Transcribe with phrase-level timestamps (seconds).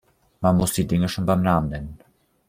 [0.41, 1.99] Man muss die Dinge schon beim Namen nennen.